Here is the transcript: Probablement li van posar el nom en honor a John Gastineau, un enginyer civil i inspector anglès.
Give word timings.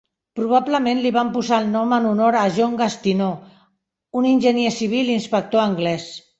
Probablement 0.37 1.01
li 1.03 1.11
van 1.17 1.29
posar 1.35 1.59
el 1.63 1.69
nom 1.73 1.93
en 1.99 2.07
honor 2.13 2.39
a 2.41 2.47
John 2.57 2.75
Gastineau, 2.81 3.37
un 4.23 4.29
enginyer 4.33 4.75
civil 4.81 5.13
i 5.15 5.19
inspector 5.23 5.67
anglès. 5.71 6.13